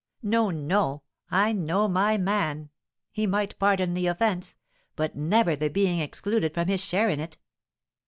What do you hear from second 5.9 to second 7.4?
excluded from his share in it."